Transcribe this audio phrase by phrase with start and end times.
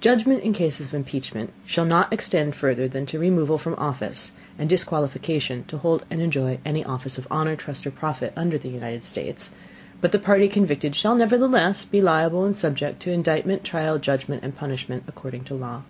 [0.00, 4.68] Judgment in cases of Impeachment shall not extend further than to removal from Office, and
[4.68, 9.04] disqualification to hold and enjoy any Office of honor, Trust or Profit under the United
[9.04, 9.50] States:
[10.00, 14.56] but the Party convicted shall nevertheless be liable and subject to Indictment, Trial, Judgment and
[14.56, 15.82] Punishment, according to Law.